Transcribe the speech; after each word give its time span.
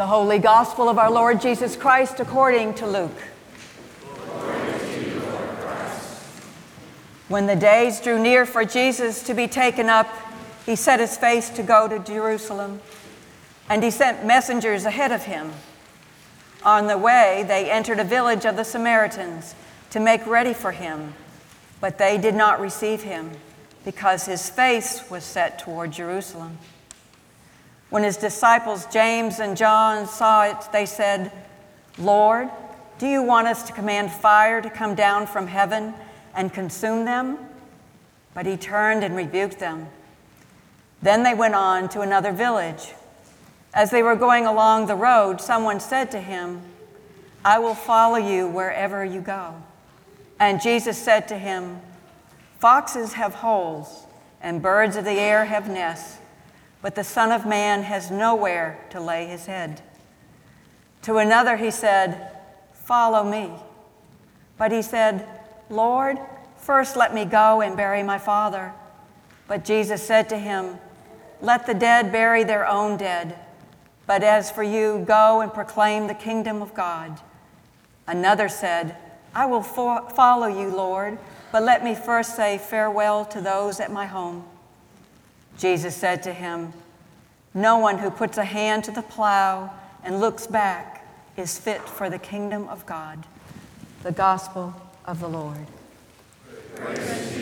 The 0.00 0.06
Holy 0.06 0.38
Gospel 0.38 0.88
of 0.88 0.96
our 0.96 1.10
Lord 1.10 1.42
Jesus 1.42 1.76
Christ 1.76 2.20
according 2.20 2.72
to 2.76 2.86
Luke. 2.86 3.20
When 7.28 7.44
the 7.44 7.54
days 7.54 8.00
drew 8.00 8.18
near 8.18 8.46
for 8.46 8.64
Jesus 8.64 9.22
to 9.24 9.34
be 9.34 9.46
taken 9.46 9.90
up, 9.90 10.08
he 10.64 10.74
set 10.74 11.00
his 11.00 11.18
face 11.18 11.50
to 11.50 11.62
go 11.62 11.86
to 11.86 11.98
Jerusalem, 11.98 12.80
and 13.68 13.84
he 13.84 13.90
sent 13.90 14.24
messengers 14.24 14.86
ahead 14.86 15.12
of 15.12 15.24
him. 15.24 15.52
On 16.64 16.86
the 16.86 16.96
way, 16.96 17.44
they 17.46 17.70
entered 17.70 18.00
a 18.00 18.04
village 18.04 18.46
of 18.46 18.56
the 18.56 18.64
Samaritans 18.64 19.54
to 19.90 20.00
make 20.00 20.26
ready 20.26 20.54
for 20.54 20.72
him, 20.72 21.12
but 21.78 21.98
they 21.98 22.16
did 22.16 22.34
not 22.34 22.58
receive 22.58 23.02
him 23.02 23.32
because 23.84 24.24
his 24.24 24.48
face 24.48 25.10
was 25.10 25.24
set 25.24 25.58
toward 25.58 25.92
Jerusalem. 25.92 26.56
When 27.90 28.04
his 28.04 28.16
disciples 28.16 28.86
James 28.86 29.40
and 29.40 29.56
John 29.56 30.06
saw 30.06 30.44
it, 30.44 30.56
they 30.72 30.86
said, 30.86 31.32
Lord, 31.98 32.48
do 32.98 33.06
you 33.06 33.22
want 33.22 33.48
us 33.48 33.64
to 33.64 33.72
command 33.72 34.12
fire 34.12 34.62
to 34.62 34.70
come 34.70 34.94
down 34.94 35.26
from 35.26 35.48
heaven 35.48 35.94
and 36.34 36.52
consume 36.52 37.04
them? 37.04 37.36
But 38.32 38.46
he 38.46 38.56
turned 38.56 39.02
and 39.02 39.16
rebuked 39.16 39.58
them. 39.58 39.88
Then 41.02 41.24
they 41.24 41.34
went 41.34 41.56
on 41.56 41.88
to 41.90 42.00
another 42.00 42.30
village. 42.30 42.94
As 43.74 43.90
they 43.90 44.02
were 44.02 44.16
going 44.16 44.46
along 44.46 44.86
the 44.86 44.94
road, 44.94 45.40
someone 45.40 45.80
said 45.80 46.12
to 46.12 46.20
him, 46.20 46.62
I 47.44 47.58
will 47.58 47.74
follow 47.74 48.18
you 48.18 48.46
wherever 48.48 49.04
you 49.04 49.20
go. 49.20 49.54
And 50.38 50.62
Jesus 50.62 50.96
said 50.96 51.26
to 51.28 51.38
him, 51.38 51.80
Foxes 52.58 53.14
have 53.14 53.34
holes, 53.34 54.06
and 54.40 54.62
birds 54.62 54.94
of 54.96 55.04
the 55.04 55.12
air 55.12 55.46
have 55.46 55.68
nests 55.68 56.19
but 56.82 56.94
the 56.94 57.04
Son 57.04 57.30
of 57.30 57.46
Man 57.46 57.82
has 57.82 58.10
nowhere 58.10 58.78
to 58.90 59.00
lay 59.00 59.26
his 59.26 59.46
head. 59.46 59.82
To 61.02 61.18
another 61.18 61.56
he 61.56 61.70
said, 61.70 62.30
Follow 62.72 63.22
me. 63.22 63.52
But 64.58 64.72
he 64.72 64.82
said, 64.82 65.26
Lord, 65.68 66.18
first 66.56 66.96
let 66.96 67.14
me 67.14 67.24
go 67.24 67.60
and 67.60 67.76
bury 67.76 68.02
my 68.02 68.18
father. 68.18 68.72
But 69.46 69.64
Jesus 69.64 70.02
said 70.02 70.28
to 70.30 70.38
him, 70.38 70.78
Let 71.40 71.66
the 71.66 71.74
dead 71.74 72.12
bury 72.12 72.44
their 72.44 72.66
own 72.66 72.96
dead. 72.96 73.38
But 74.06 74.22
as 74.22 74.50
for 74.50 74.62
you, 74.62 75.04
go 75.06 75.40
and 75.40 75.52
proclaim 75.52 76.06
the 76.06 76.14
kingdom 76.14 76.62
of 76.62 76.74
God. 76.74 77.20
Another 78.06 78.48
said, 78.48 78.96
I 79.34 79.46
will 79.46 79.62
fo- 79.62 80.08
follow 80.08 80.48
you, 80.48 80.68
Lord, 80.68 81.18
but 81.52 81.62
let 81.62 81.84
me 81.84 81.94
first 81.94 82.34
say 82.34 82.58
farewell 82.58 83.24
to 83.26 83.40
those 83.40 83.78
at 83.78 83.92
my 83.92 84.06
home. 84.06 84.44
Jesus 85.60 85.94
said 85.94 86.22
to 86.22 86.32
him, 86.32 86.72
No 87.52 87.76
one 87.78 87.98
who 87.98 88.10
puts 88.10 88.38
a 88.38 88.44
hand 88.44 88.82
to 88.84 88.90
the 88.90 89.02
plow 89.02 89.70
and 90.02 90.18
looks 90.18 90.46
back 90.46 91.06
is 91.36 91.58
fit 91.58 91.82
for 91.82 92.08
the 92.08 92.18
kingdom 92.18 92.66
of 92.68 92.86
God. 92.86 93.26
The 94.02 94.12
gospel 94.12 94.74
of 95.04 95.20
the 95.20 95.28
Lord. 95.28 95.66
Praise 96.76 97.39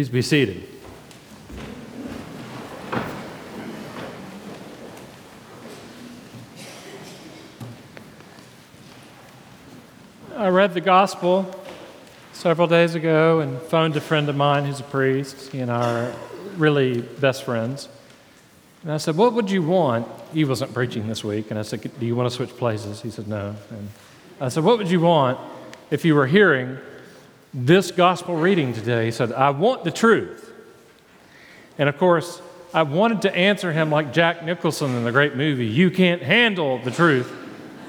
Please 0.00 0.08
be 0.08 0.22
seated. 0.22 0.66
I 10.34 10.48
read 10.48 10.72
the 10.72 10.80
gospel 10.80 11.54
several 12.32 12.66
days 12.66 12.94
ago 12.94 13.40
and 13.40 13.60
phoned 13.60 13.94
a 13.94 14.00
friend 14.00 14.30
of 14.30 14.36
mine 14.36 14.64
who's 14.64 14.80
a 14.80 14.84
priest. 14.84 15.52
He 15.52 15.60
and 15.60 15.70
I 15.70 16.04
are 16.04 16.14
really 16.56 17.02
best 17.02 17.44
friends. 17.44 17.90
And 18.82 18.92
I 18.92 18.96
said, 18.96 19.18
What 19.18 19.34
would 19.34 19.50
you 19.50 19.62
want? 19.62 20.08
He 20.32 20.46
wasn't 20.46 20.72
preaching 20.72 21.08
this 21.08 21.22
week. 21.22 21.50
And 21.50 21.58
I 21.58 21.62
said, 21.62 21.82
Do 22.00 22.06
you 22.06 22.16
want 22.16 22.30
to 22.30 22.34
switch 22.34 22.56
places? 22.56 23.02
He 23.02 23.10
said, 23.10 23.28
No. 23.28 23.54
And 23.68 23.90
I 24.40 24.48
said, 24.48 24.64
What 24.64 24.78
would 24.78 24.90
you 24.90 25.00
want 25.00 25.38
if 25.90 26.06
you 26.06 26.14
were 26.14 26.26
hearing 26.26 26.78
this 27.52 27.90
gospel 27.90 28.36
reading 28.36 28.72
today. 28.72 29.06
He 29.06 29.10
said, 29.10 29.32
I 29.32 29.50
want 29.50 29.84
the 29.84 29.90
truth. 29.90 30.52
And 31.78 31.88
of 31.88 31.98
course, 31.98 32.40
I 32.72 32.82
wanted 32.82 33.22
to 33.22 33.34
answer 33.34 33.72
him 33.72 33.90
like 33.90 34.12
Jack 34.12 34.44
Nicholson 34.44 34.94
in 34.94 35.04
the 35.04 35.12
great 35.12 35.34
movie, 35.34 35.66
You 35.66 35.90
Can't 35.90 36.22
Handle 36.22 36.78
the 36.78 36.90
Truth. 36.90 37.32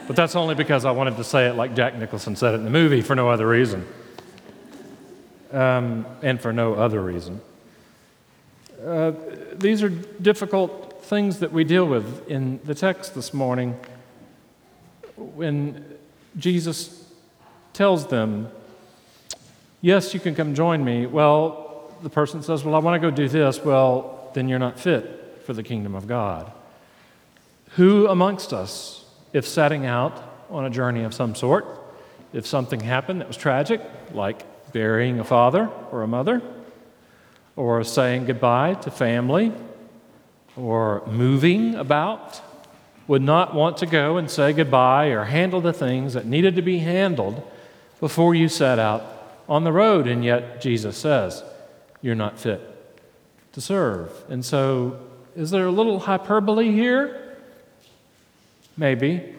But 0.07 0.15
that's 0.15 0.35
only 0.35 0.55
because 0.55 0.83
I 0.83 0.91
wanted 0.91 1.17
to 1.17 1.23
say 1.23 1.47
it 1.47 1.53
like 1.53 1.75
Jack 1.75 1.95
Nicholson 1.95 2.35
said 2.35 2.53
it 2.53 2.57
in 2.57 2.63
the 2.63 2.71
movie 2.71 3.01
for 3.01 3.15
no 3.15 3.29
other 3.29 3.47
reason. 3.47 3.87
Um, 5.51 6.05
and 6.21 6.39
for 6.39 6.51
no 6.51 6.73
other 6.73 7.01
reason. 7.01 7.41
Uh, 8.83 9.11
these 9.53 9.83
are 9.83 9.89
difficult 9.89 11.03
things 11.03 11.39
that 11.39 11.51
we 11.51 11.63
deal 11.63 11.85
with 11.85 12.27
in 12.27 12.59
the 12.63 12.73
text 12.73 13.13
this 13.13 13.33
morning 13.33 13.77
when 15.17 15.97
Jesus 16.37 17.11
tells 17.73 18.07
them 18.07 18.49
Yes, 19.81 20.13
you 20.13 20.19
can 20.19 20.35
come 20.35 20.53
join 20.53 20.85
me. 20.85 21.07
Well, 21.07 21.91
the 22.03 22.09
person 22.09 22.43
says, 22.43 22.63
Well, 22.63 22.75
I 22.75 22.79
want 22.79 23.01
to 23.01 23.09
go 23.09 23.13
do 23.13 23.27
this. 23.27 23.59
Well, 23.63 24.29
then 24.33 24.47
you're 24.47 24.59
not 24.59 24.79
fit 24.79 25.41
for 25.45 25.53
the 25.53 25.63
kingdom 25.63 25.95
of 25.95 26.07
God. 26.07 26.51
Who 27.75 28.07
amongst 28.07 28.53
us, 28.53 29.05
if 29.33 29.47
setting 29.47 29.85
out 29.85 30.21
on 30.49 30.65
a 30.65 30.69
journey 30.69 31.03
of 31.03 31.13
some 31.13 31.33
sort, 31.33 31.65
if 32.31 32.45
something 32.45 32.79
happened 32.79 33.21
that 33.21 33.27
was 33.27 33.37
tragic, 33.37 33.81
like 34.13 34.45
burying 34.71 35.19
a 35.19 35.23
father 35.23 35.69
or 35.91 36.03
a 36.03 36.07
mother, 36.07 36.41
or 37.55 37.83
saying 37.83 38.25
goodbye 38.25 38.75
to 38.75 38.91
family, 38.91 39.51
or 40.55 41.05
moving 41.07 41.75
about, 41.75 42.41
would 43.07 43.21
not 43.21 43.55
want 43.55 43.77
to 43.77 43.85
go 43.85 44.17
and 44.17 44.29
say 44.29 44.53
goodbye 44.53 45.07
or 45.07 45.25
handle 45.25 45.59
the 45.59 45.73
things 45.73 46.13
that 46.13 46.25
needed 46.25 46.55
to 46.55 46.61
be 46.61 46.77
handled 46.77 47.41
before 47.99 48.35
you 48.35 48.47
set 48.47 48.77
out 48.77 49.20
on 49.47 49.63
the 49.63 49.71
road, 49.71 50.07
and 50.07 50.23
yet 50.23 50.61
Jesus 50.61 50.97
says, 50.97 51.43
You're 52.01 52.15
not 52.15 52.39
fit 52.39 52.61
to 53.53 53.61
serve. 53.61 54.11
And 54.29 54.43
so, 54.43 54.99
is 55.35 55.51
there 55.51 55.65
a 55.65 55.71
little 55.71 55.99
hyperbole 55.99 56.71
here? 56.71 57.37
Maybe. 58.77 59.35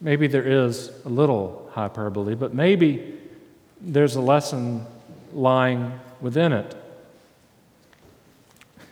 Maybe 0.00 0.26
there 0.26 0.46
is 0.46 0.90
a 1.04 1.08
little 1.08 1.70
hyperbole, 1.72 2.34
but 2.34 2.54
maybe 2.54 3.18
there's 3.80 4.16
a 4.16 4.20
lesson 4.20 4.86
lying 5.32 5.98
within 6.20 6.52
it. 6.52 6.76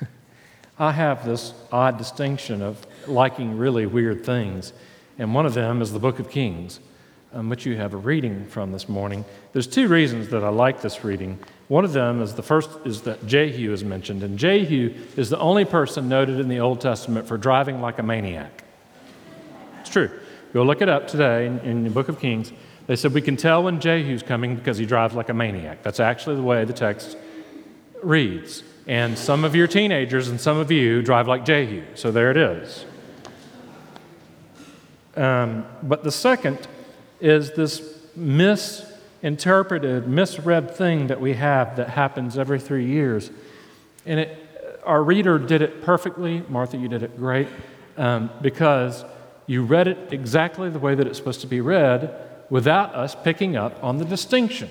I 0.79 0.93
have 0.93 1.25
this 1.25 1.53
odd 1.71 1.99
distinction 1.99 2.63
of 2.63 2.87
liking 3.07 3.59
really 3.59 3.87
weird 3.87 4.25
things, 4.25 4.73
and 5.19 5.35
one 5.35 5.47
of 5.47 5.55
them 5.55 5.83
is 5.83 5.93
the 5.93 5.99
book 5.99 6.19
of 6.19 6.31
Kings 6.31 6.81
um, 7.35 7.49
which 7.49 7.67
you 7.67 7.77
have 7.77 7.93
a 7.93 7.97
reading 7.97 8.47
from 8.47 8.73
this 8.73 8.89
morning. 8.89 9.25
There's 9.53 9.67
two 9.67 9.89
reasons 9.89 10.29
that 10.29 10.45
I 10.45 10.49
like 10.49 10.81
this 10.81 11.05
reading. 11.05 11.39
One 11.69 11.85
of 11.85 11.93
them 11.93 12.23
is 12.23 12.35
the 12.35 12.43
first 12.43 12.71
is 12.85 13.03
that 13.03 13.27
Jehu 13.27 13.73
is 13.73 13.83
mentioned, 13.83 14.23
and 14.23 14.39
Jehu 14.39 14.95
is 15.17 15.31
the 15.31 15.39
only 15.39 15.65
person 15.65 16.09
noted 16.09 16.39
in 16.39 16.49
the 16.49 16.61
Old 16.61 16.81
Testament 16.81 17.27
for 17.27 17.37
driving 17.37 17.81
like 17.81 17.99
a 17.99 18.03
maniac. 18.03 18.65
It's 19.81 19.91
true. 19.91 20.11
Go 20.53 20.63
look 20.63 20.81
it 20.81 20.89
up 20.89 21.09
today 21.09 21.47
in, 21.47 21.59
in 21.61 21.85
the 21.85 21.91
book 21.91 22.09
of 22.09 22.21
Kings. 22.21 22.53
They 22.87 22.97
said 22.97 23.13
we 23.13 23.23
can 23.23 23.37
tell 23.37 23.65
when 23.65 23.81
Jehu's 23.81 24.23
coming 24.23 24.55
because 24.55 24.79
he 24.79 24.87
drives 24.87 25.15
like 25.15 25.29
a 25.29 25.35
maniac. 25.35 25.83
That's 25.83 26.01
actually 26.01 26.37
the 26.37 26.43
way 26.43 26.65
the 26.65 26.73
text 26.73 27.17
reads. 28.03 28.63
And 28.87 29.19
some 29.19 29.45
of 29.45 29.57
your 29.57 29.67
teenagers 29.67 30.29
and 30.29 30.41
some 30.41 30.59
of 30.59 30.71
you 30.71 31.03
drive 31.03 31.27
like 31.27 31.45
Jehu. 31.45 31.83
So 31.95 32.13
there 32.13 32.31
it 32.31 32.37
is. 32.37 32.85
Um, 35.17 35.65
but 35.83 36.05
the 36.05 36.13
second 36.13 36.69
is 37.21 37.53
this 37.53 37.99
misinterpreted, 38.17 40.07
misread 40.07 40.75
thing 40.75 41.09
that 41.09 41.21
we 41.21 41.35
have 41.35 41.77
that 41.77 41.91
happens 41.91 42.39
every 42.39 42.61
three 42.61 42.87
years. 42.87 43.31
And 44.07 44.21
it, 44.21 44.39
our 44.85 45.03
reader 45.03 45.39
did 45.39 45.63
it 45.63 45.83
perfectly. 45.83 46.43
Martha, 46.49 46.77
you 46.77 46.89
did 46.89 47.03
it 47.03 47.17
great 47.17 47.49
um, 47.97 48.31
because 48.41 49.05
you 49.47 49.65
read 49.65 49.89
it 49.89 50.13
exactly 50.13 50.71
the 50.71 50.79
way 50.79 50.95
that 50.95 51.07
it's 51.07 51.19
supposed 51.19 51.41
to 51.43 51.47
be 51.47 51.61
read 51.61 52.15
without 52.51 52.95
us 52.95 53.15
picking 53.15 53.57
up 53.57 53.83
on 53.83 53.99
the 53.99 54.05
distinction. 54.05 54.69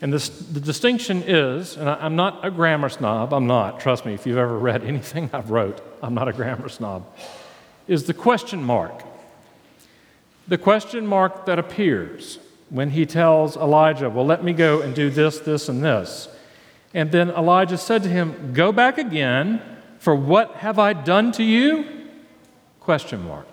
And 0.00 0.12
this, 0.12 0.28
the 0.28 0.60
distinction 0.60 1.22
is, 1.26 1.76
and 1.76 1.88
I, 1.88 2.06
am 2.06 2.16
not 2.16 2.44
a 2.44 2.50
grammar 2.50 2.88
snob, 2.88 3.34
I'm 3.34 3.46
not, 3.46 3.80
trust 3.80 4.06
me, 4.06 4.14
if 4.14 4.26
you've 4.26 4.38
ever 4.38 4.56
read 4.56 4.82
anything 4.84 5.28
I've 5.32 5.50
wrote, 5.50 5.80
I'm 6.02 6.14
not 6.14 6.28
a 6.28 6.32
grammar 6.32 6.68
snob, 6.68 7.06
is 7.86 8.04
the 8.04 8.14
question 8.14 8.62
mark 8.62 9.02
The 10.50 10.58
question 10.58 11.06
mark 11.06 11.46
that 11.46 11.60
appears 11.60 12.40
when 12.70 12.90
he 12.90 13.06
tells 13.06 13.56
Elijah, 13.56 14.10
Well, 14.10 14.26
let 14.26 14.42
me 14.42 14.52
go 14.52 14.82
and 14.82 14.92
do 14.96 15.08
this, 15.08 15.38
this, 15.38 15.68
and 15.68 15.82
this. 15.82 16.28
And 16.92 17.12
then 17.12 17.30
Elijah 17.30 17.78
said 17.78 18.02
to 18.02 18.08
him, 18.08 18.52
Go 18.52 18.72
back 18.72 18.98
again, 18.98 19.62
for 20.00 20.12
what 20.12 20.56
have 20.56 20.76
I 20.76 20.92
done 20.92 21.30
to 21.32 21.44
you? 21.44 22.08
Question 22.80 23.24
mark. 23.24 23.46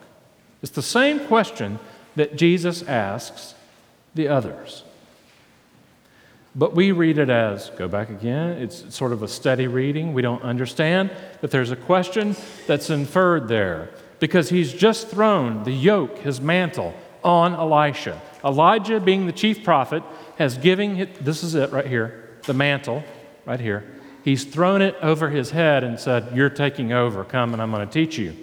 It's 0.64 0.72
the 0.72 0.82
same 0.82 1.20
question 1.28 1.78
that 2.16 2.36
Jesus 2.36 2.82
asks 2.82 3.54
the 4.16 4.28
others. 4.28 4.84
But 6.56 6.74
we 6.74 6.92
read 6.92 7.20
it 7.20 7.30
as 7.30 7.70
go 7.78 7.88
back 7.88 8.10
again. 8.10 8.58
It's 8.58 8.96
sort 8.96 9.14
of 9.14 9.22
a 9.22 9.28
steady 9.28 9.68
reading. 9.68 10.16
We 10.16 10.24
don't 10.24 10.42
understand 10.42 11.12
that 11.42 11.52
there's 11.52 11.70
a 11.70 11.76
question 11.76 12.36
that's 12.66 12.90
inferred 12.90 13.50
there 13.50 13.92
because 14.20 14.50
he's 14.50 14.74
just 14.74 15.10
thrown 15.10 15.64
the 15.64 15.72
yoke, 15.72 16.20
his 16.20 16.42
mantle, 16.42 16.94
on 17.24 17.54
Elisha. 17.54 18.22
Elijah, 18.44 19.00
being 19.00 19.26
the 19.26 19.32
chief 19.32 19.64
prophet, 19.64 20.04
has 20.38 20.58
given 20.58 20.98
it, 20.98 21.24
this 21.24 21.44
is 21.44 21.56
it 21.56 21.72
right 21.72 21.86
here, 21.88 22.38
the 22.44 22.54
mantle, 22.54 23.04
right 23.46 23.60
here. 23.60 23.84
He's 24.24 24.44
thrown 24.44 24.82
it 24.82 24.96
over 25.02 25.30
his 25.30 25.52
head 25.52 25.84
and 25.84 26.00
said, 26.00 26.36
You're 26.36 26.50
taking 26.50 26.92
over. 26.92 27.24
Come 27.24 27.54
and 27.54 27.62
I'm 27.62 27.72
going 27.72 27.88
to 27.88 27.94
teach 27.94 28.18
you. 28.18 28.36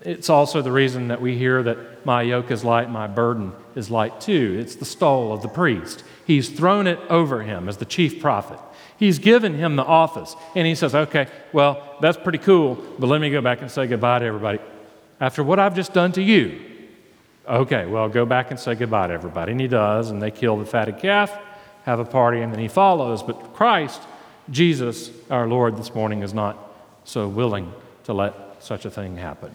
It's 0.00 0.30
also 0.30 0.62
the 0.62 0.70
reason 0.70 1.08
that 1.08 1.20
we 1.20 1.36
hear 1.36 1.62
that 1.64 2.06
my 2.06 2.22
yoke 2.22 2.52
is 2.52 2.64
light, 2.64 2.88
my 2.88 3.08
burden 3.08 3.52
is 3.74 3.90
light 3.90 4.20
too. 4.20 4.56
It's 4.60 4.76
the 4.76 4.84
stole 4.84 5.32
of 5.32 5.42
the 5.42 5.48
priest. 5.48 6.04
He's 6.24 6.48
thrown 6.48 6.86
it 6.86 7.00
over 7.10 7.42
him 7.42 7.68
as 7.68 7.78
the 7.78 7.84
chief 7.84 8.20
prophet. 8.20 8.60
He's 8.96 9.18
given 9.18 9.54
him 9.54 9.74
the 9.74 9.84
office. 9.84 10.36
And 10.54 10.66
he 10.66 10.76
says, 10.76 10.94
Okay, 10.94 11.26
well, 11.52 11.96
that's 12.00 12.16
pretty 12.16 12.38
cool, 12.38 12.76
but 12.98 13.08
let 13.08 13.20
me 13.20 13.30
go 13.30 13.40
back 13.40 13.60
and 13.60 13.70
say 13.70 13.86
goodbye 13.86 14.20
to 14.20 14.24
everybody. 14.24 14.60
After 15.20 15.42
what 15.42 15.58
I've 15.58 15.74
just 15.74 15.92
done 15.92 16.12
to 16.12 16.22
you, 16.22 16.60
okay, 17.46 17.86
well, 17.86 18.08
go 18.08 18.24
back 18.24 18.50
and 18.50 18.60
say 18.60 18.74
goodbye 18.74 19.08
to 19.08 19.14
everybody. 19.14 19.52
And 19.52 19.60
he 19.60 19.68
does, 19.68 20.10
and 20.10 20.22
they 20.22 20.30
kill 20.30 20.56
the 20.56 20.64
fatted 20.64 20.98
calf, 20.98 21.36
have 21.84 21.98
a 21.98 22.04
party, 22.04 22.40
and 22.40 22.52
then 22.52 22.60
he 22.60 22.68
follows. 22.68 23.22
But 23.22 23.54
Christ, 23.54 24.00
Jesus, 24.50 25.10
our 25.30 25.48
Lord, 25.48 25.76
this 25.76 25.94
morning 25.94 26.22
is 26.22 26.32
not 26.32 26.56
so 27.04 27.26
willing 27.26 27.72
to 28.04 28.12
let 28.12 28.62
such 28.62 28.84
a 28.84 28.90
thing 28.90 29.16
happen. 29.16 29.50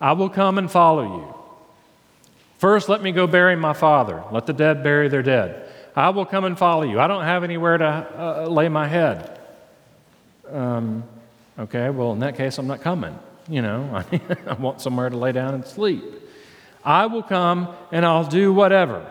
I 0.00 0.12
will 0.12 0.30
come 0.30 0.58
and 0.58 0.70
follow 0.70 1.02
you. 1.02 1.34
First, 2.58 2.88
let 2.88 3.02
me 3.02 3.12
go 3.12 3.26
bury 3.26 3.56
my 3.56 3.72
father. 3.72 4.24
Let 4.32 4.46
the 4.46 4.52
dead 4.52 4.82
bury 4.82 5.08
their 5.08 5.22
dead. 5.22 5.68
I 5.94 6.10
will 6.10 6.26
come 6.26 6.44
and 6.44 6.56
follow 6.56 6.82
you. 6.82 7.00
I 7.00 7.06
don't 7.06 7.24
have 7.24 7.44
anywhere 7.44 7.78
to 7.78 7.86
uh, 7.86 8.46
lay 8.48 8.68
my 8.68 8.86
head. 8.86 9.38
Um, 10.50 11.04
okay, 11.58 11.90
well, 11.90 12.12
in 12.12 12.20
that 12.20 12.36
case, 12.36 12.58
I'm 12.58 12.66
not 12.66 12.80
coming. 12.80 13.18
You 13.48 13.62
know, 13.62 14.04
I 14.46 14.52
want 14.54 14.80
somewhere 14.80 15.08
to 15.08 15.16
lay 15.16 15.32
down 15.32 15.54
and 15.54 15.66
sleep. 15.66 16.04
I 16.84 17.06
will 17.06 17.22
come 17.22 17.68
and 17.92 18.04
I'll 18.04 18.26
do 18.26 18.52
whatever. 18.52 19.10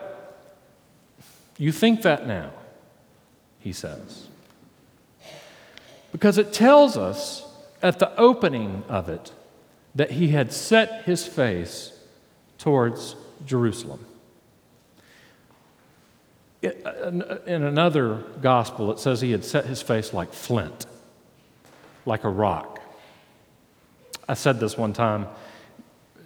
You 1.58 1.72
think 1.72 2.02
that 2.02 2.26
now, 2.26 2.52
he 3.58 3.72
says. 3.72 4.28
Because 6.12 6.38
it 6.38 6.52
tells 6.52 6.96
us 6.96 7.44
at 7.82 7.98
the 7.98 8.16
opening 8.16 8.84
of 8.88 9.08
it 9.08 9.32
that 9.94 10.12
he 10.12 10.28
had 10.28 10.52
set 10.52 11.02
his 11.02 11.26
face 11.26 11.92
towards 12.58 13.16
Jerusalem. 13.44 14.04
Uh, 16.64 17.38
in 17.46 17.62
another 17.62 18.24
gospel, 18.42 18.90
it 18.90 18.98
says 18.98 19.20
he 19.20 19.30
had 19.30 19.44
set 19.44 19.66
his 19.66 19.80
face 19.80 20.12
like 20.12 20.32
flint, 20.32 20.86
like 22.04 22.24
a 22.24 22.28
rock. 22.28 22.77
I 24.28 24.34
said 24.34 24.60
this 24.60 24.76
one 24.76 24.92
time 24.92 25.26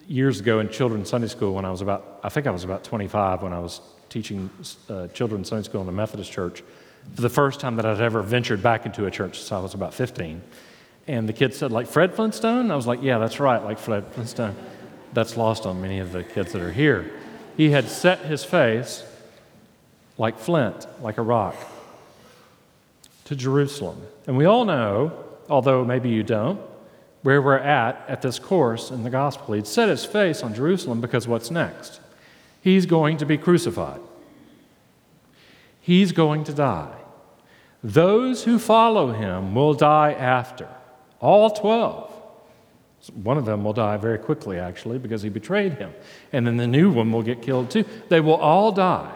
years 0.08 0.40
ago 0.40 0.58
in 0.60 0.68
children's 0.68 1.08
Sunday 1.08 1.28
school 1.28 1.54
when 1.54 1.64
I 1.64 1.70
was 1.70 1.80
about, 1.80 2.20
I 2.22 2.28
think 2.28 2.46
I 2.46 2.50
was 2.50 2.64
about 2.64 2.84
25 2.84 3.42
when 3.42 3.52
I 3.52 3.60
was 3.60 3.80
teaching 4.08 4.50
uh, 4.88 5.06
children's 5.08 5.48
Sunday 5.48 5.64
school 5.64 5.80
in 5.80 5.86
the 5.86 5.92
Methodist 5.92 6.32
church 6.32 6.62
for 7.14 7.22
the 7.22 7.28
first 7.28 7.60
time 7.60 7.76
that 7.76 7.86
I'd 7.86 8.00
ever 8.00 8.22
ventured 8.22 8.62
back 8.62 8.86
into 8.86 9.06
a 9.06 9.10
church 9.10 9.38
since 9.38 9.52
I 9.52 9.60
was 9.60 9.74
about 9.74 9.94
15. 9.94 10.42
And 11.06 11.28
the 11.28 11.32
kids 11.32 11.56
said, 11.56 11.72
like 11.72 11.86
Fred 11.86 12.14
Flintstone? 12.14 12.70
I 12.70 12.76
was 12.76 12.86
like, 12.86 13.02
yeah, 13.02 13.18
that's 13.18 13.40
right, 13.40 13.62
like 13.62 13.78
Fred 13.78 14.06
Flintstone. 14.12 14.54
That's 15.12 15.36
lost 15.36 15.66
on 15.66 15.80
many 15.80 15.98
of 15.98 16.12
the 16.12 16.24
kids 16.24 16.52
that 16.52 16.62
are 16.62 16.72
here. 16.72 17.12
He 17.56 17.70
had 17.70 17.88
set 17.88 18.20
his 18.20 18.44
face 18.44 19.04
like 20.18 20.38
flint, 20.38 20.86
like 21.02 21.18
a 21.18 21.22
rock, 21.22 21.56
to 23.24 23.36
Jerusalem. 23.36 24.00
And 24.26 24.36
we 24.36 24.44
all 24.44 24.64
know, 24.64 25.24
although 25.48 25.84
maybe 25.84 26.10
you 26.10 26.22
don't, 26.22 26.60
where 27.22 27.40
we're 27.40 27.58
at 27.58 28.04
at 28.08 28.22
this 28.22 28.38
course 28.38 28.90
in 28.90 29.04
the 29.04 29.10
gospel. 29.10 29.54
He'd 29.54 29.66
set 29.66 29.88
his 29.88 30.04
face 30.04 30.42
on 30.42 30.54
Jerusalem 30.54 31.00
because 31.00 31.26
what's 31.28 31.50
next? 31.50 32.00
He's 32.60 32.86
going 32.86 33.16
to 33.18 33.26
be 33.26 33.38
crucified, 33.38 34.00
he's 35.80 36.12
going 36.12 36.44
to 36.44 36.52
die. 36.52 36.98
Those 37.84 38.44
who 38.44 38.60
follow 38.60 39.12
him 39.12 39.56
will 39.56 39.74
die 39.74 40.12
after. 40.12 40.68
All 41.20 41.50
12. 41.50 42.10
One 43.14 43.36
of 43.36 43.44
them 43.44 43.64
will 43.64 43.72
die 43.72 43.96
very 43.96 44.18
quickly, 44.18 44.60
actually, 44.60 44.98
because 44.98 45.22
he 45.22 45.28
betrayed 45.28 45.74
him. 45.74 45.92
And 46.32 46.46
then 46.46 46.56
the 46.56 46.68
new 46.68 46.92
one 46.92 47.10
will 47.10 47.24
get 47.24 47.42
killed 47.42 47.70
too. 47.70 47.84
They 48.08 48.20
will 48.20 48.36
all 48.36 48.70
die. 48.70 49.12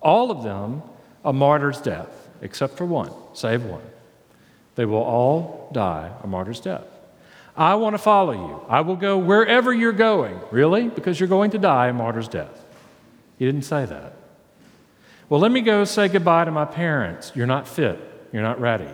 All 0.00 0.32
of 0.32 0.42
them 0.42 0.82
a 1.24 1.32
martyr's 1.32 1.80
death, 1.80 2.28
except 2.40 2.76
for 2.76 2.84
one, 2.84 3.12
save 3.34 3.64
one. 3.64 3.82
They 4.74 4.84
will 4.84 5.02
all 5.02 5.70
die 5.72 6.10
a 6.22 6.26
martyr's 6.26 6.60
death. 6.60 6.86
I 7.56 7.74
want 7.74 7.94
to 7.94 7.98
follow 7.98 8.32
you. 8.32 8.64
I 8.68 8.80
will 8.80 8.96
go 8.96 9.18
wherever 9.18 9.72
you're 9.72 9.92
going. 9.92 10.40
Really? 10.50 10.88
Because 10.88 11.20
you're 11.20 11.28
going 11.28 11.50
to 11.50 11.58
die 11.58 11.88
a 11.88 11.92
martyr's 11.92 12.28
death. 12.28 12.64
He 13.38 13.44
didn't 13.44 13.62
say 13.62 13.84
that. 13.84 14.16
Well, 15.28 15.40
let 15.40 15.52
me 15.52 15.60
go 15.60 15.84
say 15.84 16.08
goodbye 16.08 16.44
to 16.44 16.50
my 16.50 16.64
parents. 16.64 17.32
You're 17.34 17.46
not 17.46 17.68
fit. 17.68 17.98
You're 18.32 18.42
not 18.42 18.60
ready. 18.60 18.88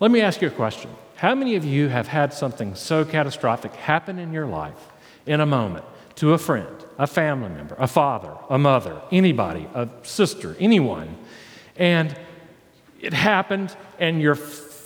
Let 0.00 0.10
me 0.10 0.20
ask 0.20 0.40
you 0.40 0.48
a 0.48 0.50
question. 0.50 0.90
How 1.16 1.34
many 1.34 1.56
of 1.56 1.64
you 1.64 1.88
have 1.88 2.08
had 2.08 2.34
something 2.34 2.74
so 2.74 3.04
catastrophic 3.04 3.74
happen 3.74 4.18
in 4.18 4.32
your 4.32 4.46
life 4.46 4.90
in 5.24 5.40
a 5.40 5.46
moment 5.46 5.84
to 6.16 6.32
a 6.32 6.38
friend, 6.38 6.84
a 6.98 7.06
family 7.06 7.48
member, 7.48 7.74
a 7.78 7.86
father, 7.86 8.34
a 8.50 8.58
mother, 8.58 9.00
anybody, 9.10 9.66
a 9.74 9.88
sister, 10.02 10.56
anyone, 10.58 11.16
and 11.76 12.18
it 13.00 13.12
happened 13.12 13.74
and 13.98 14.20
you're 14.20 14.34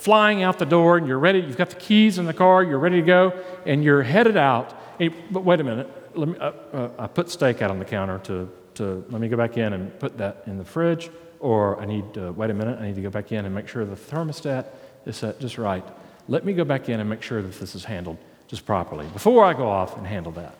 flying 0.01 0.41
out 0.41 0.57
the 0.57 0.65
door 0.65 0.97
and 0.97 1.07
you're 1.07 1.19
ready, 1.19 1.39
you've 1.39 1.57
got 1.57 1.69
the 1.69 1.75
keys 1.75 2.17
in 2.17 2.25
the 2.25 2.33
car, 2.33 2.63
you're 2.63 2.79
ready 2.79 3.01
to 3.01 3.05
go, 3.05 3.39
and 3.67 3.83
you're 3.83 4.01
headed 4.01 4.35
out. 4.35 4.73
And, 4.99 5.13
but 5.29 5.43
wait 5.43 5.59
a 5.59 5.63
minute, 5.63 5.87
let 6.17 6.27
me, 6.27 6.37
uh, 6.39 6.51
uh, 6.73 6.89
I 6.97 7.05
put 7.05 7.29
steak 7.29 7.61
out 7.61 7.69
on 7.69 7.77
the 7.77 7.85
counter 7.85 8.17
to, 8.23 8.49
to 8.75 9.05
let 9.11 9.21
me 9.21 9.27
go 9.27 9.37
back 9.37 9.57
in 9.57 9.73
and 9.73 9.97
put 9.99 10.17
that 10.17 10.41
in 10.47 10.57
the 10.57 10.65
fridge, 10.65 11.11
or 11.39 11.79
I 11.79 11.85
need 11.85 12.15
to, 12.15 12.31
wait 12.31 12.49
a 12.49 12.53
minute, 12.55 12.79
I 12.79 12.87
need 12.87 12.95
to 12.95 13.01
go 13.03 13.11
back 13.11 13.31
in 13.31 13.45
and 13.45 13.53
make 13.53 13.67
sure 13.67 13.85
the 13.85 13.95
thermostat 13.95 14.65
is 15.05 15.17
set 15.17 15.39
just 15.39 15.59
right. 15.59 15.85
Let 16.27 16.45
me 16.45 16.53
go 16.53 16.63
back 16.63 16.89
in 16.89 16.99
and 16.99 17.07
make 17.07 17.21
sure 17.21 17.43
that 17.43 17.59
this 17.59 17.75
is 17.75 17.85
handled 17.85 18.17
just 18.47 18.65
properly 18.65 19.05
before 19.13 19.45
I 19.45 19.53
go 19.53 19.69
off 19.69 19.97
and 19.97 20.07
handle 20.07 20.31
that. 20.31 20.55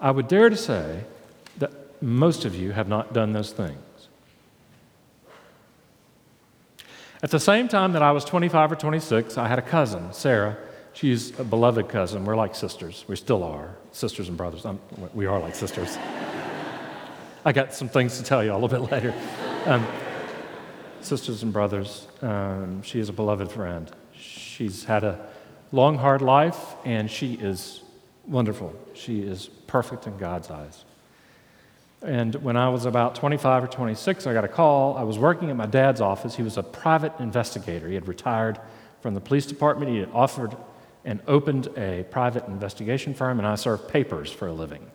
I 0.00 0.10
would 0.10 0.26
dare 0.26 0.50
to 0.50 0.56
say 0.56 1.04
that 1.58 1.70
most 2.02 2.44
of 2.44 2.56
you 2.56 2.72
have 2.72 2.88
not 2.88 3.14
done 3.14 3.32
those 3.32 3.52
things. 3.52 3.78
At 7.24 7.30
the 7.30 7.40
same 7.40 7.68
time 7.68 7.92
that 7.92 8.02
I 8.02 8.12
was 8.12 8.22
25 8.26 8.72
or 8.72 8.76
26, 8.76 9.38
I 9.38 9.48
had 9.48 9.58
a 9.58 9.62
cousin, 9.62 10.12
Sarah. 10.12 10.58
She's 10.92 11.30
a 11.40 11.42
beloved 11.42 11.88
cousin. 11.88 12.26
We're 12.26 12.36
like 12.36 12.54
sisters. 12.54 13.06
We 13.08 13.16
still 13.16 13.42
are 13.42 13.76
sisters 13.92 14.28
and 14.28 14.36
brothers. 14.36 14.66
I'm, 14.66 14.78
we 15.14 15.24
are 15.24 15.40
like 15.40 15.54
sisters. 15.54 15.96
I 17.46 17.52
got 17.52 17.72
some 17.72 17.88
things 17.88 18.18
to 18.18 18.24
tell 18.24 18.44
you 18.44 18.52
a 18.52 18.58
little 18.58 18.68
bit 18.68 18.92
later. 18.92 19.14
Um, 19.64 19.86
sisters 21.00 21.42
and 21.42 21.50
brothers, 21.50 22.08
um, 22.20 22.82
she 22.82 23.00
is 23.00 23.08
a 23.08 23.12
beloved 23.14 23.50
friend. 23.50 23.90
She's 24.12 24.84
had 24.84 25.02
a 25.02 25.26
long, 25.72 25.96
hard 25.96 26.20
life, 26.20 26.76
and 26.84 27.10
she 27.10 27.36
is 27.36 27.84
wonderful. 28.26 28.76
She 28.92 29.22
is 29.22 29.48
perfect 29.66 30.06
in 30.06 30.18
God's 30.18 30.50
eyes. 30.50 30.84
And 32.04 32.34
when 32.36 32.56
I 32.56 32.68
was 32.68 32.84
about 32.84 33.14
25 33.14 33.64
or 33.64 33.66
26, 33.66 34.26
I 34.26 34.34
got 34.34 34.44
a 34.44 34.48
call. 34.48 34.96
I 34.96 35.02
was 35.02 35.18
working 35.18 35.48
at 35.48 35.56
my 35.56 35.64
dad's 35.64 36.02
office. 36.02 36.36
He 36.36 36.42
was 36.42 36.58
a 36.58 36.62
private 36.62 37.12
investigator. 37.18 37.88
He 37.88 37.94
had 37.94 38.06
retired 38.06 38.60
from 39.00 39.14
the 39.14 39.20
police 39.20 39.46
department. 39.46 39.90
He 39.90 39.98
had 39.98 40.10
offered 40.12 40.54
and 41.06 41.20
opened 41.26 41.68
a 41.78 42.04
private 42.10 42.46
investigation 42.46 43.14
firm, 43.14 43.38
and 43.38 43.46
I 43.46 43.54
served 43.54 43.88
papers 43.88 44.30
for 44.30 44.48
a 44.48 44.52
living. 44.52 44.90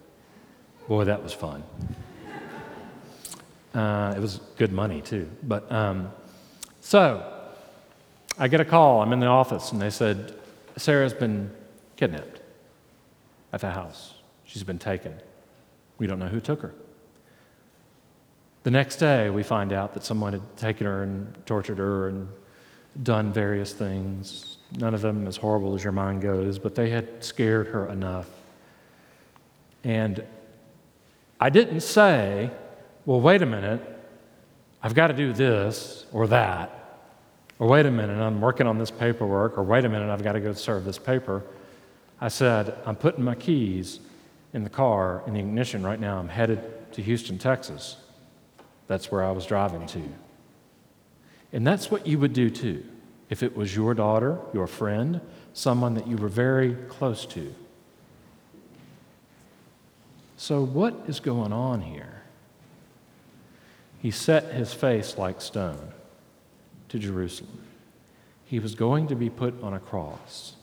Boy, 0.88 1.06
that 1.06 1.24
was 1.24 1.34
fun. 1.34 1.64
Uh, 3.74 4.14
it 4.16 4.20
was 4.20 4.40
good 4.58 4.72
money, 4.72 5.02
too. 5.02 5.30
But 5.44 5.72
um, 5.72 6.12
so 6.82 7.24
I 8.38 8.48
get 8.48 8.62
a 8.62 8.66
call. 8.66 9.02
I'm 9.02 9.14
in 9.14 9.20
the 9.20 9.28
office, 9.28 9.72
and 9.72 9.82
they 9.82 9.90
said, 9.90 10.36
Sarah's 10.78 11.14
been 11.14 11.52
kidnapped 11.98 12.40
at 13.52 13.62
the 13.62 13.72
house. 13.72 14.14
She's 14.46 14.64
been 14.64 14.80
taken. 14.80 15.16
We 15.98 16.06
don't 16.06 16.20
know 16.20 16.28
who 16.28 16.40
took 16.40 16.62
her. 16.62 16.74
The 18.64 18.72
next 18.72 18.98
day, 18.98 19.30
we 19.30 19.44
find 19.44 19.72
out 19.72 19.94
that 19.94 20.04
someone 20.04 20.34
had 20.34 20.58
taken 20.58 20.86
her 20.86 21.04
and 21.04 21.34
tortured 21.46 21.78
her 21.78 22.10
and 22.10 22.28
done 23.04 23.32
various 23.32 23.72
things. 23.74 24.58
None 24.78 24.94
of 24.94 25.02
them 25.02 25.28
as 25.28 25.38
horrible 25.38 25.76
as 25.76 25.84
your 25.84 25.94
mind 25.94 26.22
goes, 26.22 26.60
but 26.60 26.76
they 26.76 26.90
had 26.90 27.24
scared 27.24 27.68
her 27.68 27.88
enough 27.88 28.30
And 29.84 30.24
I 31.40 31.50
didn't 31.50 31.82
say, 31.82 32.52
well, 33.06 33.22
wait 33.22 33.42
a 33.42 33.46
minute, 33.46 33.82
I've 34.84 34.94
got 34.94 35.08
to 35.08 35.14
do 35.14 35.32
this 35.32 36.06
or 36.12 36.28
that. 36.28 36.76
Or 37.60 37.68
wait 37.68 37.86
a 37.86 37.92
minute, 37.92 38.22
I'm 38.22 38.42
working 38.42 38.68
on 38.68 38.78
this 38.78 38.92
paperwork. 38.92 39.58
Or 39.58 39.64
wait 39.64 39.86
a 39.86 39.90
minute, 39.90 40.10
I've 40.10 40.24
got 40.24 40.34
to 40.34 40.42
go 40.42 40.54
serve 40.54 40.84
this 40.84 41.00
paper. 41.00 41.44
I 42.22 42.28
said, 42.28 42.76
I'm 42.86 42.96
putting 42.96 43.24
my 43.24 43.36
keys 43.36 44.02
in 44.54 44.64
the 44.64 44.70
car 44.70 45.24
in 45.28 45.34
the 45.34 45.40
ignition 45.40 45.84
right 45.84 46.00
now. 46.00 46.20
I'm 46.20 46.30
headed 46.30 46.92
to 46.94 47.02
Houston, 47.02 47.38
Texas. 47.38 47.98
That's 48.90 49.12
where 49.12 49.24
I 49.24 49.32
was 49.32 49.46
driving 49.46 49.86
to. 49.88 50.02
And 51.54 51.66
that's 51.66 51.92
what 51.92 52.08
you 52.08 52.20
would 52.20 52.34
do 52.34 52.50
too 52.50 52.84
if 53.30 53.44
it 53.44 53.56
was 53.56 53.76
your 53.76 53.94
daughter, 53.94 54.40
your 54.52 54.66
friend, 54.66 55.22
someone 55.54 55.94
that 55.94 56.08
you 56.08 56.18
were 56.18 56.28
very 56.28 56.74
close 56.90 57.28
to. 57.28 57.54
So, 60.38 60.64
what 60.66 60.96
is 61.08 61.20
going 61.20 61.54
on 61.54 61.82
here? 61.82 62.24
He 64.00 64.10
set 64.10 64.54
his 64.54 64.74
face 64.74 65.18
like 65.18 65.40
stone 65.40 65.92
to 66.88 66.98
Jerusalem. 66.98 67.62
He 68.46 68.58
was 68.58 68.74
going 68.74 69.08
to 69.08 69.16
be 69.16 69.30
put 69.30 69.62
on 69.62 69.76
a 69.76 69.80
cross. 69.80 70.56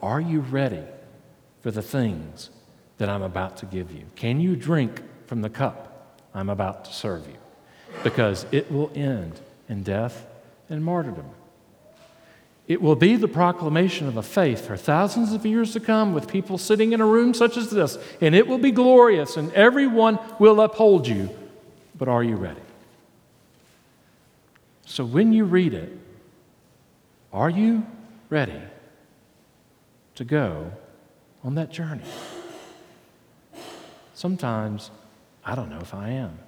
Are 0.00 0.20
you 0.20 0.40
ready 0.40 0.84
for 1.60 1.70
the 1.70 1.82
things 1.82 2.48
that 2.96 3.10
I'm 3.10 3.22
about 3.22 3.58
to 3.58 3.66
give 3.66 3.92
you? 3.92 4.04
Can 4.14 4.40
you 4.40 4.56
drink 4.56 5.02
from 5.26 5.42
the 5.42 5.50
cup 5.50 5.95
I'm 6.36 6.50
about 6.50 6.84
to 6.84 6.92
serve 6.92 7.26
you? 7.26 7.36
Because 8.04 8.44
it 8.52 8.70
will 8.70 8.90
end 8.94 9.40
in 9.68 9.82
death 9.82 10.26
and 10.68 10.84
martyrdom. 10.84 11.30
It 12.68 12.82
will 12.82 12.96
be 12.96 13.16
the 13.16 13.28
proclamation 13.28 14.06
of 14.06 14.16
a 14.16 14.22
faith 14.22 14.66
for 14.66 14.76
thousands 14.76 15.32
of 15.32 15.46
years 15.46 15.72
to 15.72 15.80
come 15.80 16.12
with 16.12 16.28
people 16.28 16.58
sitting 16.58 16.92
in 16.92 17.00
a 17.00 17.06
room 17.06 17.32
such 17.32 17.56
as 17.56 17.70
this, 17.70 17.96
and 18.20 18.34
it 18.34 18.46
will 18.46 18.58
be 18.58 18.70
glorious, 18.72 19.36
and 19.36 19.52
everyone 19.54 20.18
will 20.38 20.60
uphold 20.60 21.08
you. 21.08 21.30
But 21.96 22.08
are 22.08 22.22
you 22.22 22.36
ready? 22.36 22.60
So 24.84 25.04
when 25.04 25.32
you 25.32 25.44
read 25.44 25.72
it, 25.72 25.96
are 27.32 27.50
you 27.50 27.86
ready 28.28 28.60
to 30.16 30.24
go 30.24 30.72
on 31.44 31.54
that 31.54 31.70
journey? 31.70 32.02
Sometimes 34.14 34.90
I 35.46 35.54
don't 35.54 35.70
know 35.70 35.80
if 35.80 35.94
I 35.94 36.10
am. 36.10 36.38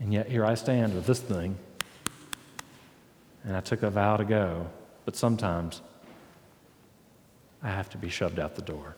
And 0.00 0.12
yet 0.12 0.28
here 0.28 0.44
I 0.44 0.54
stand 0.54 0.94
with 0.94 1.06
this 1.06 1.20
thing, 1.20 1.56
and 3.44 3.56
I 3.56 3.60
took 3.60 3.82
a 3.82 3.90
vow 3.90 4.18
to 4.18 4.24
go 4.24 4.68
but 5.08 5.16
sometimes 5.16 5.80
I 7.62 7.68
have 7.68 7.88
to 7.88 7.96
be 7.96 8.10
shoved 8.10 8.38
out 8.38 8.56
the 8.56 8.60
door. 8.60 8.94